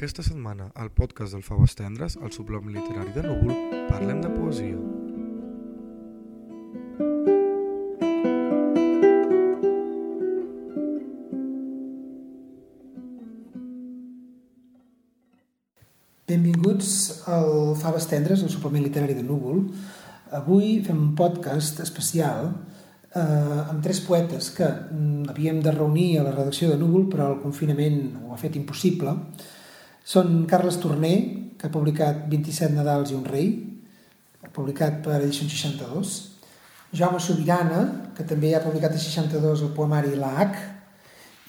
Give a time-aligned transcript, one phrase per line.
[0.00, 3.50] Aquesta setmana, al podcast del Faves Tendres, al suplement literari de Núvol,
[3.84, 4.78] parlem de poesia.
[16.32, 16.96] Benvinguts
[17.28, 19.66] al Faves Tendres, al suplement literari de Núvol.
[20.40, 22.54] Avui fem un podcast especial
[23.12, 23.20] eh,
[23.68, 27.40] amb tres poetes que mm, havíem de reunir a la redacció de Núvol, però el
[27.44, 29.18] confinament ho ha fet impossible.
[30.10, 31.16] Són Carles Torner,
[31.54, 33.50] que ha publicat 27 Nadals i un rei,
[34.56, 36.14] publicat per Edició 62,
[36.98, 37.82] Jaume Sobirana,
[38.16, 40.64] que també ha publicat a 62 el poemari La H,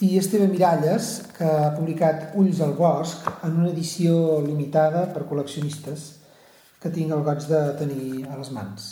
[0.05, 4.13] i Esteve Miralles, que ha publicat Ulls al bosc en una edició
[4.45, 6.03] limitada per col·leccionistes
[6.84, 8.91] que tinc el goig de tenir a les mans.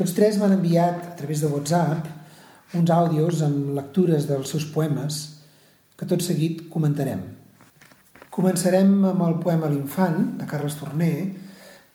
[0.00, 2.08] Tots tres m'han enviat a través de WhatsApp
[2.80, 5.20] uns àudios amb lectures dels seus poemes
[6.00, 7.39] que tot seguit comentarem.
[8.30, 11.32] Començarem amb el poema L'infant, de Carles Torner,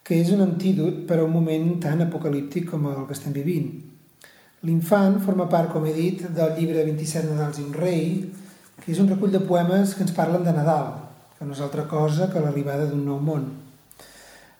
[0.04, 3.70] que és un antídot per a un moment tan apocalíptic com el que estem vivint.
[4.68, 8.02] L'infant forma part, com he dit, del llibre 27 Nadals i un rei,
[8.82, 10.90] que és un recull de poemes que ens parlen de Nadal,
[11.38, 13.48] que no és altra cosa que l'arribada d'un nou món.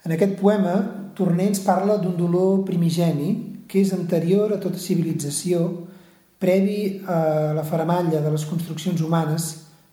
[0.09, 0.79] En aquest poema,
[1.19, 3.35] Torner ens parla d'un dolor primigeni
[3.69, 5.61] que és anterior a tota civilització,
[6.41, 9.51] previ a la faramalla de les construccions humanes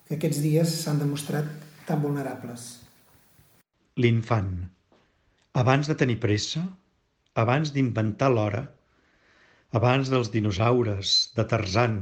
[0.08, 2.68] que aquests dies s'han demostrat tan vulnerables.
[4.04, 4.54] L'infant.
[5.62, 6.64] Abans de tenir pressa,
[7.44, 8.64] abans d'inventar l'hora,
[9.80, 12.00] abans dels dinosaures, de Tarzan,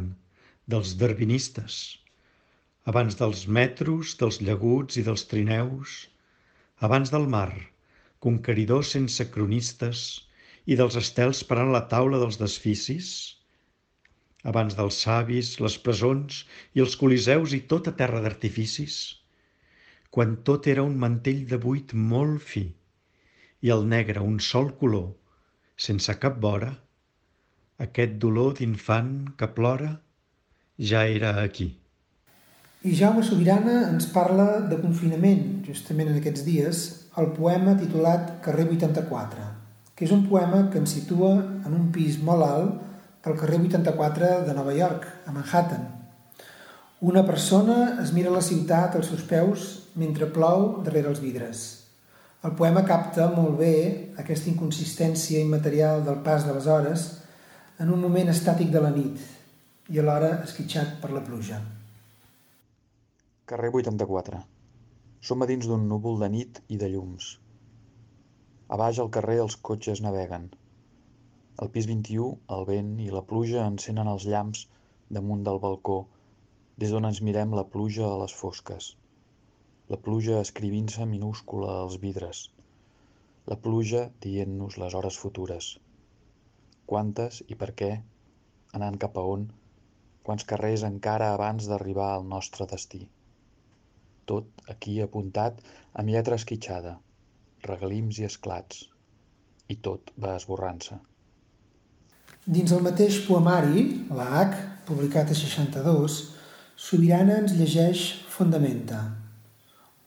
[0.72, 1.76] dels darwinistes,
[2.92, 5.94] abans dels metros, dels llaguts i dels trineus,
[6.88, 7.52] abans del mar,
[8.26, 10.02] conqueridor sense cronistes
[10.66, 13.08] i dels estels parant la taula dels desficis?
[14.52, 19.20] Abans dels savis, les presons i els coliseus i tota terra d'artificis?
[20.11, 22.66] Quan tot era un mantell de buit molt fi
[23.64, 25.05] i el negre un sol color,
[25.80, 26.72] sense cap vora,
[27.86, 29.94] aquest dolor d'infant que plora
[30.92, 31.70] ja era aquí.
[32.83, 36.83] I Jaume Sobirana ens parla de confinament, justament en aquests dies,
[37.22, 39.48] el poema titulat Carrer 84,
[39.95, 42.78] que és un poema que ens situa en un pis molt alt
[43.23, 46.01] del carrer 84 de Nova York, a Manhattan.
[47.02, 49.67] Una persona es mira la ciutat als seus peus
[49.98, 51.64] mentre plou darrere els vidres.
[52.45, 53.73] El poema capta molt bé
[54.22, 57.10] aquesta inconsistència immaterial del pas de les hores
[57.82, 59.22] en un moment estàtic de la nit
[59.90, 61.61] i alhora esquitxat per la pluja.
[63.50, 64.45] Carrer 84
[65.22, 67.26] som a dins d'un núvol de nit i de llums.
[68.73, 70.48] A baix al carrer els cotxes naveguen.
[71.61, 74.64] Al pis 21 el vent i la pluja encenen els llamps
[75.17, 76.00] damunt del balcó,
[76.81, 78.89] des d'on ens mirem la pluja a les fosques.
[79.93, 82.43] La pluja escrivint-se minúscula als vidres.
[83.52, 85.71] La pluja dient-nos les hores futures.
[86.92, 87.93] Quantes i per què,
[88.80, 89.47] anant cap a on,
[90.27, 93.08] quants carrers encara abans d'arribar al nostre destí
[94.31, 95.59] tot aquí apuntat
[95.99, 96.95] amb lletra esquitxada,
[97.67, 98.86] regalims i esclats,
[99.67, 100.98] i tot va esborrant-se.
[102.45, 103.83] Dins el mateix poemari,
[104.19, 106.15] la H, publicat a 62,
[106.81, 107.99] Sobirana ens llegeix
[108.33, 108.99] Fundamenta,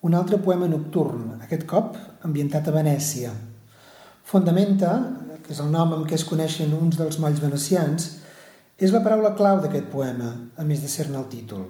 [0.03, 1.93] un altre poema nocturn, aquest cop
[2.27, 3.31] ambientat a Venècia.
[4.27, 4.97] Fundamenta,
[5.45, 8.09] que és el nom amb què es coneixen uns dels molls venecians,
[8.75, 11.63] és la paraula clau d'aquest poema, a més de ser-ne el títol.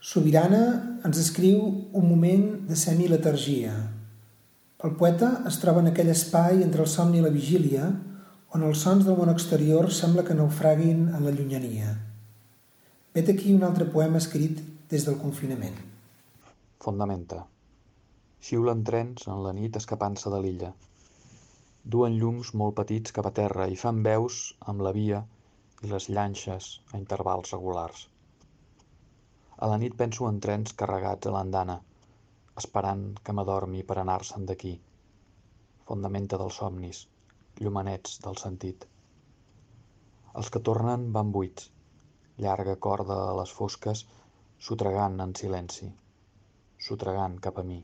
[0.00, 0.64] Sobirana
[1.04, 3.76] ens escriu un moment de semiletargia.
[4.80, 7.92] El poeta es troba en aquell espai entre el somni i la vigília
[8.56, 12.05] on els sons del món exterior sembla que naufraguin en la llunyania.
[13.16, 14.58] Vet aquí un altre poema escrit
[14.92, 15.76] des del confinament.
[16.84, 17.38] Fondamenta.
[18.48, 20.68] Xiulen trens en la nit escapant-se de l'illa.
[21.94, 24.40] Duen llums molt petits cap a terra i fan veus
[24.72, 25.22] amb la via
[25.86, 28.02] i les llanxes a intervals regulars.
[29.64, 31.78] A la nit penso en trens carregats a l'andana,
[32.62, 34.74] esperant que m'adormi per anar-se'n d'aquí.
[35.88, 37.00] Fondamenta dels somnis,
[37.64, 38.84] llumanets del sentit.
[40.36, 41.70] Els que tornen van buits,
[42.38, 44.04] llarga corda a les fosques,
[44.58, 45.88] sotregant en silenci,
[46.88, 47.80] sotregant cap a mi.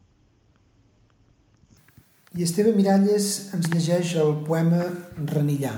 [2.32, 3.26] I Esteve Miralles
[3.56, 4.87] ens llegeix el poema
[5.34, 5.72] Renillà,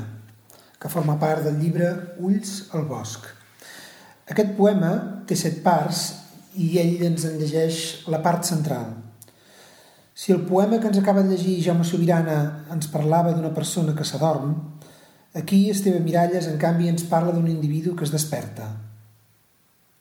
[0.78, 1.88] que forma part del llibre
[2.22, 3.26] Ulls al bosc.
[4.30, 4.92] Aquest poema
[5.26, 6.04] té set parts
[6.54, 7.80] i ell ens en llegeix
[8.12, 8.92] la part central.
[10.14, 12.38] Si el poema que ens acaba de llegir Jaume Sobirana
[12.70, 14.52] ens parlava d'una persona que s'adorm,
[15.34, 18.70] aquí Esteve Miralles, en canvi, ens parla d'un individu que es desperta.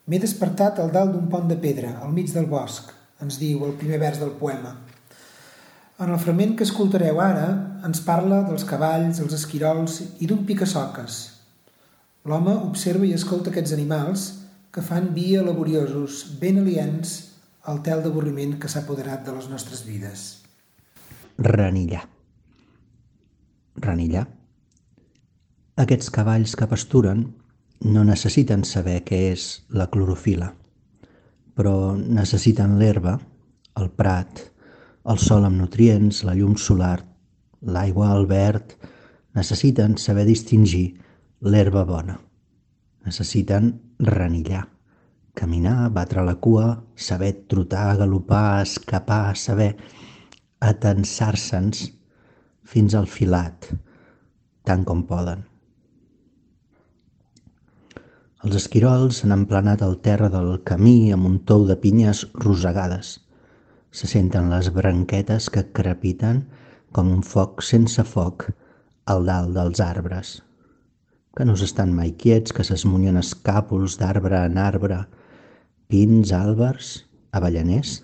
[0.05, 2.91] M'he despertat al dalt d'un pont de pedra, al mig del bosc,
[3.23, 4.75] ens diu el primer vers del poema.
[6.03, 7.47] En el fragment que escoltareu ara
[7.87, 11.19] ens parla dels cavalls, els esquirols i d'un pica-soques.
[12.27, 14.27] L'home observa i escolta aquests animals
[14.73, 17.15] que fan via laboriosos, ben aliens
[17.69, 20.29] al tel d'avorriment que s'ha apoderat de les nostres vides.
[21.37, 22.03] Renillar.
[23.75, 24.27] Renillar.
[25.73, 27.23] Aquests cavalls que pasturen
[27.81, 29.43] no necessiten saber què és
[29.73, 30.51] la clorofila,
[31.57, 33.15] però necessiten l'herba,
[33.81, 34.43] el prat,
[35.09, 36.99] el sol amb nutrients, la llum solar,
[37.65, 38.75] l'aigua, el verd,
[39.33, 40.91] necessiten saber distingir
[41.41, 42.19] l'herba bona.
[43.09, 44.67] Necessiten renillar,
[45.33, 49.71] caminar, batre la cua, saber trotar, galopar, escapar, saber
[50.61, 51.87] atensar-se'ns
[52.61, 53.71] fins al filat,
[54.69, 55.49] tant com poden.
[58.43, 63.17] Els esquirols han emplenat el terra del camí amb un tou de pinyes rosegades–
[63.93, 66.39] Se senten les branquetes que crepiten
[66.97, 68.47] com un foc sense foc
[69.13, 70.31] al dalt dels arbres,
[71.37, 74.97] que no s'estan mai quiets, que s'esmunyen escàpols d'arbre en arbre,
[75.93, 76.89] pins, àlbers,
[77.37, 77.99] avellaners.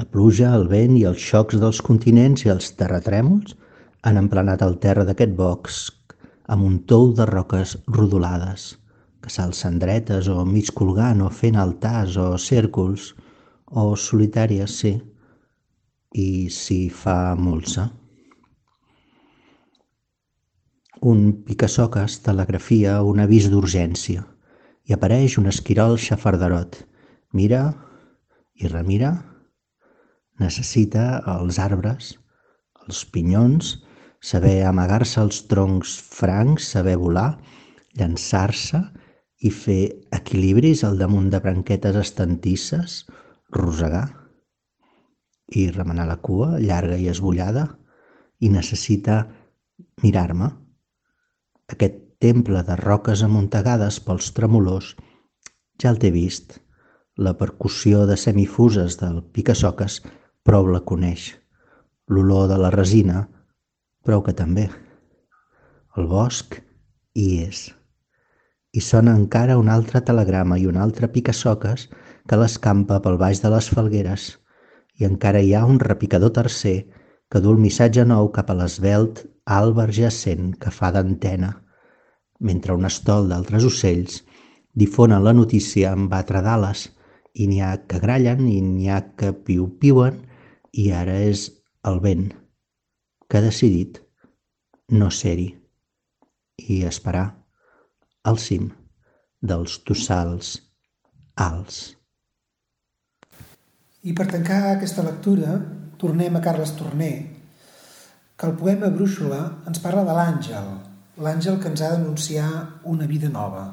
[0.00, 3.52] La pluja, el vent i els xocs dels continents i els terratrèmols
[4.08, 6.16] han emplenat el terra d'aquest bosc
[6.48, 8.70] amb un tou de roques rodolades,
[9.20, 13.12] que s'alcen dretes o mig colgant o fent altars o cèrcols,
[13.70, 14.94] o solitàries, sí,
[16.16, 17.86] i si fa molsa.
[21.00, 24.24] Un picasoques telegrafia un avís d'urgència
[24.84, 26.82] i apareix un esquirol xafarderot.
[27.32, 27.62] Mira
[28.60, 29.12] i remira.
[30.40, 32.14] Necessita els arbres,
[32.86, 33.76] els pinyons,
[34.20, 37.38] saber amagar-se als troncs francs, saber volar,
[37.96, 38.80] llançar-se
[39.40, 39.82] i fer
[40.12, 43.04] equilibris al damunt de branquetes estantisses,
[43.50, 44.06] rosegar
[45.50, 47.66] i remenar la cua llarga i esbullada
[48.40, 49.22] i necessita
[50.04, 50.50] mirar-me.
[51.72, 54.92] Aquest temple de roques amuntegades pels tremolors
[55.80, 56.58] ja el té vist.
[57.16, 60.00] La percussió de semifuses del picasoques
[60.44, 61.32] prou la coneix.
[62.08, 63.26] L'olor de la resina
[64.04, 64.68] prou que també.
[65.96, 66.60] El bosc
[67.16, 67.68] hi és.
[68.72, 71.88] I sona encara un altre telegrama i un altre picasoques
[72.28, 74.26] que l'escampa pel baix de les falgueres.
[75.00, 76.76] I encara hi ha un repicador tercer
[77.30, 81.50] que du el missatge nou cap a l'esvelt àlber jacent que fa d'antena,
[82.38, 84.20] mentre un estol d'altres ocells
[84.74, 86.86] difonen la notícia amb batre d'ales
[87.34, 90.22] i n'hi ha que grallen i n'hi ha que piu-piuen
[90.72, 91.48] i ara és
[91.90, 92.30] el vent
[93.28, 94.00] que ha decidit
[94.90, 95.50] no ser-hi
[96.68, 97.39] i esperar
[98.22, 98.68] al cim
[99.40, 100.58] dels tossals
[101.40, 101.80] alts.
[104.04, 105.56] I per tancar aquesta lectura,
[106.00, 107.14] tornem a Carles Torner,
[108.36, 110.68] que el poema Brúixola ens parla de l'àngel,
[111.20, 112.50] l'àngel que ens ha d'anunciar
[112.88, 113.64] una vida nova.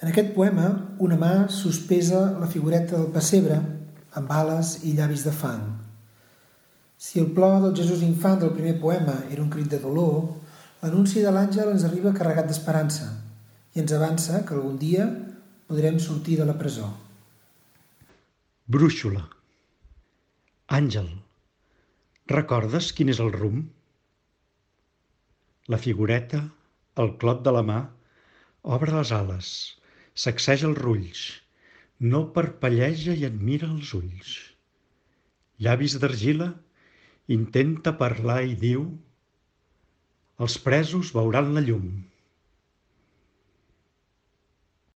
[0.00, 0.68] En aquest poema,
[1.00, 3.60] una mà sospesa la figureta del pessebre
[4.16, 5.64] amb ales i llavis de fang.
[7.00, 10.36] Si el plor del Jesús infant del primer poema era un crit de dolor,
[10.82, 13.08] l'anunci de l'àngel ens arriba carregat d'esperança
[13.74, 15.06] i ens avança que algun dia
[15.70, 16.88] podrem sortir de la presó.
[18.70, 19.26] Brúixola.
[20.78, 21.10] Àngel,
[22.32, 23.68] recordes quin és el rumb?
[25.70, 26.40] La figureta,
[27.02, 27.80] el clot de la mà,
[28.76, 29.52] obre les ales,
[30.24, 31.26] sacseja els rulls,
[32.00, 34.32] no parpelleja i admira els ulls.
[35.60, 36.50] Llavis d'argila,
[37.36, 38.86] intenta parlar i diu
[40.44, 41.88] els presos veuran la llum.